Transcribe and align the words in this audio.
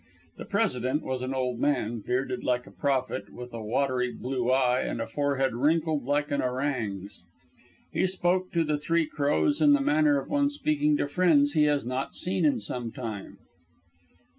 The 0.37 0.45
President 0.45 1.03
was 1.03 1.21
an 1.21 1.35
old 1.35 1.59
man, 1.59 1.99
bearded 1.99 2.43
like 2.43 2.65
a 2.65 2.71
prophet, 2.71 3.31
with 3.31 3.53
a 3.53 3.61
watery 3.61 4.11
blue 4.11 4.49
eye 4.49 4.79
and 4.81 4.99
a 4.99 5.05
forehead 5.05 5.53
wrinkled 5.53 6.05
like 6.05 6.31
an 6.31 6.41
orang's. 6.41 7.23
He 7.91 8.07
spoke 8.07 8.51
to 8.53 8.63
the 8.63 8.79
Three 8.79 9.05
Crows 9.05 9.61
in 9.61 9.73
the 9.73 9.79
manner 9.79 10.17
of 10.17 10.27
one 10.27 10.49
speaking 10.49 10.97
to 10.97 11.07
friends 11.07 11.53
he 11.53 11.65
has 11.65 11.85
not 11.85 12.15
seen 12.15 12.45
in 12.45 12.59
some 12.59 12.91
time. 12.91 13.37